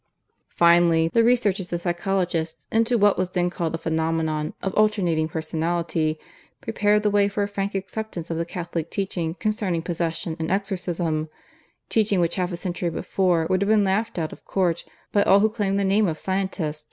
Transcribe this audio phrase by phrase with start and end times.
[0.49, 6.17] Finally, the researches of psychologists into what was then called the phenomenon of 'Alternating Personality'
[6.59, 11.29] prepared the way for a frank acceptance of the Catholic teaching concerning Possession and Exorcism
[11.87, 15.41] teaching which half a century before would have been laughed out of court by all
[15.41, 16.79] who claimed the name of Scientist.